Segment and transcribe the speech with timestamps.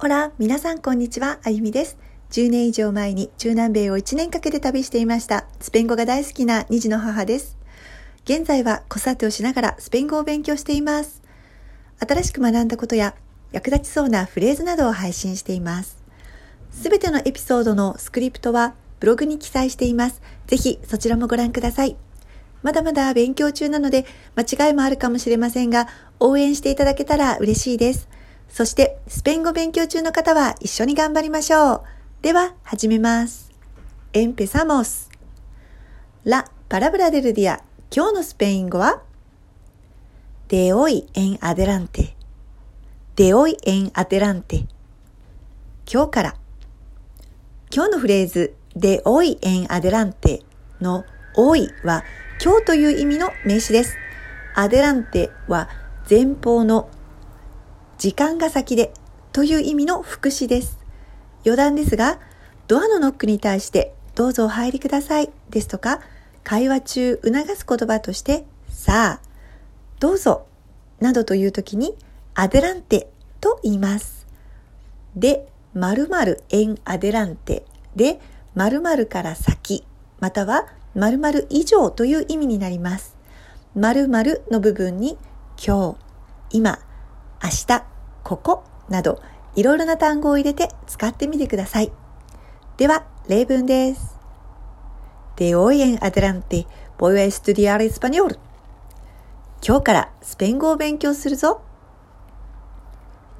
[0.00, 1.98] ほら、皆さんこんにちは、あゆみです。
[2.30, 5.44] 10年以上前に中南米を1年かけて旅していました。
[5.60, 7.58] スペイン語が大好きな2児の母です。
[8.24, 11.20] 現在は子育てをしながらスペイン語を勉強しています。
[11.98, 13.14] 新しく学んだことや
[13.52, 16.02] 役立ちそうなフレーズなどを配信しています。
[16.70, 20.22] すべてのエピソードのスクリプトはブログに記載しています。
[20.46, 21.98] ぜひそちらもご覧ください。
[22.62, 25.88] まだまだ勉強中なので間違いもあるかもしれませんが、
[26.20, 28.08] 応援していただけたら嬉しいです。
[28.50, 31.82] そして、スペイン語勉強中の方は一緒に頑張りましょう。
[32.20, 33.52] では、始めます。
[34.12, 35.08] エンペサモス。
[36.24, 37.62] ラ・パラブラデルディア。
[37.94, 39.02] 今日のスペイン語は？
[40.48, 42.16] デオイ・エン・アデランテ。
[43.14, 44.66] デオイ・エン・アデランテ。
[45.90, 46.34] 今日から。
[47.72, 50.42] 今日のフレーズ、デオイ・エン・アデランテ
[50.80, 51.04] の
[51.36, 52.02] オいは
[52.44, 53.96] 今日という意味の名詞です。
[54.56, 55.68] アデランテは
[56.08, 56.90] 前方の
[58.00, 58.94] 時間が先で
[59.30, 60.78] という意味の副詞です。
[61.44, 62.18] 余談ですが、
[62.66, 66.00] ドアのノックに対してどうぞお入りくださいですとか、
[66.42, 69.28] 会話中促す言葉として、さあ、
[69.98, 70.46] どうぞ
[70.98, 71.94] などという時に、
[72.34, 74.26] アデランテと言います。
[75.14, 78.18] で、〇〇エンアデランテで、
[78.54, 79.84] 〇〇から先、
[80.20, 83.14] または〇〇以上という意味になります。
[83.74, 85.18] 〇〇の部分に、
[85.62, 85.98] 今
[86.50, 86.78] 日、今、
[87.42, 87.90] 明日、
[88.24, 89.20] ここなど
[89.54, 91.92] いろいろな単語を入れて使ってみてください。
[92.76, 94.18] では、例文です。
[95.36, 96.66] De hoy en adelante
[96.98, 98.38] voy a estudiar español.
[99.66, 101.62] 今日からスペイン語を勉強するぞ。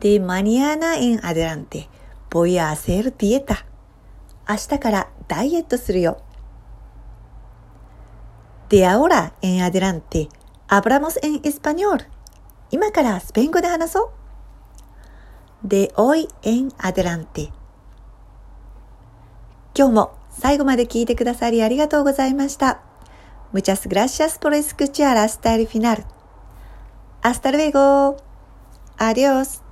[0.00, 1.88] De mañana en adelante
[2.30, 3.64] voy a hacer dieta.
[4.48, 6.22] 明日からダイエットするよ。
[8.68, 10.28] De ahora en adelante
[10.68, 12.06] hablamos en español.
[12.70, 14.19] 今からスペイン語で話そう。
[15.62, 17.52] De hoy en adelante
[19.76, 22.80] 今日も最後まで聞いてくださりありがとうございました。
[23.52, 26.04] Muchas gracias por escuchar hasta el final.
[27.22, 28.16] Hasta luego.
[28.96, 29.62] Adiós.